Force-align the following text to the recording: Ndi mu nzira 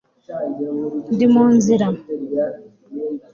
Ndi 1.13 1.25
mu 1.33 1.43
nzira 1.55 1.87